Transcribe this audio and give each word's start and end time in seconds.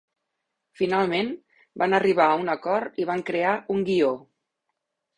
Finalment, 0.79 1.29
van 1.83 1.97
arribar 1.99 2.31
a 2.31 2.41
un 2.47 2.51
acord 2.57 3.01
i 3.05 3.09
van 3.13 3.25
crear 3.31 3.55
un 3.79 3.89
guió. 3.93 4.15